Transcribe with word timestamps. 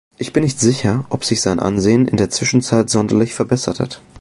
Ich 0.17 0.33
bin 0.33 0.41
nicht 0.43 0.59
sicher, 0.59 1.05
ob 1.11 1.23
sich 1.23 1.41
sein 1.41 1.59
Ansehen 1.59 2.07
in 2.07 2.17
der 2.17 2.31
Zwischenzeit 2.31 2.89
sonderlich 2.89 3.35
verbessert 3.35 3.79
hat. 3.79 4.01